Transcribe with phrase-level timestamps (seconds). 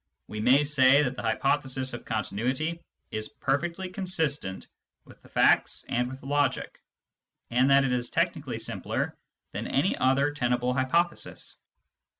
[0.27, 4.67] We may say that the hypothesis of continuity is perfectly consistent
[5.05, 6.81] with the facts and with logic,
[7.51, 9.15] and that it is technically simpler
[9.51, 11.55] than any other tenable hypothesis.